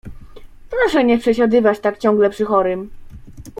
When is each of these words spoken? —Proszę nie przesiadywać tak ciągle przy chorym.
—Proszę 0.71 1.03
nie 1.03 1.17
przesiadywać 1.19 1.79
tak 1.79 1.97
ciągle 1.97 2.29
przy 2.29 2.45
chorym. 2.45 2.89